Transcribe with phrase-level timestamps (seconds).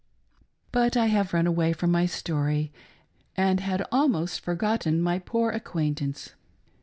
[0.71, 2.73] But I have run away from my story,
[3.37, 6.33] and had almost forgotten my poor acquaintance.